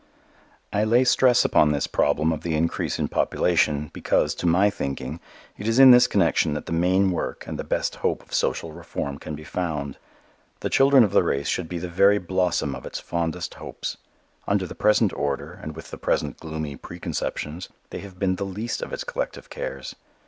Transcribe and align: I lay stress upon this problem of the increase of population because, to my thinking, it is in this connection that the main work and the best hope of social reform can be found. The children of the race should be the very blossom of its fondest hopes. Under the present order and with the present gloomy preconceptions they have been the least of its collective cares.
I 0.73 0.83
lay 0.83 1.03
stress 1.03 1.45
upon 1.45 1.69
this 1.71 1.85
problem 1.85 2.31
of 2.33 2.41
the 2.41 2.55
increase 2.55 2.97
of 2.97 3.11
population 3.11 3.91
because, 3.93 4.33
to 4.33 4.47
my 4.47 4.71
thinking, 4.71 5.19
it 5.59 5.67
is 5.67 5.77
in 5.77 5.91
this 5.91 6.07
connection 6.07 6.55
that 6.55 6.65
the 6.65 6.71
main 6.71 7.11
work 7.11 7.45
and 7.45 7.59
the 7.59 7.63
best 7.63 7.97
hope 7.97 8.23
of 8.23 8.33
social 8.33 8.71
reform 8.71 9.19
can 9.19 9.35
be 9.35 9.43
found. 9.43 9.99
The 10.61 10.71
children 10.71 11.03
of 11.03 11.11
the 11.11 11.21
race 11.21 11.47
should 11.47 11.69
be 11.69 11.77
the 11.77 11.87
very 11.87 12.17
blossom 12.17 12.73
of 12.73 12.83
its 12.87 12.99
fondest 12.99 13.53
hopes. 13.53 13.97
Under 14.47 14.65
the 14.65 14.73
present 14.73 15.13
order 15.13 15.53
and 15.61 15.75
with 15.75 15.91
the 15.91 15.99
present 15.99 16.39
gloomy 16.39 16.75
preconceptions 16.77 17.69
they 17.91 17.99
have 17.99 18.17
been 18.17 18.37
the 18.37 18.43
least 18.43 18.81
of 18.81 18.91
its 18.93 19.03
collective 19.03 19.51
cares. 19.51 19.93